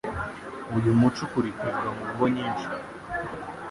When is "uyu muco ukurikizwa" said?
0.77-1.87